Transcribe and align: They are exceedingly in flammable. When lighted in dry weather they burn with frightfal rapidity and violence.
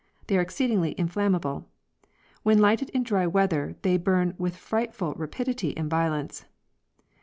They 0.25 0.35
are 0.35 0.41
exceedingly 0.41 0.93
in 0.93 1.09
flammable. 1.09 1.65
When 2.41 2.57
lighted 2.57 2.89
in 2.89 3.03
dry 3.03 3.27
weather 3.27 3.75
they 3.83 3.97
burn 3.97 4.33
with 4.39 4.55
frightfal 4.57 5.13
rapidity 5.15 5.77
and 5.77 5.91
violence. 5.91 6.45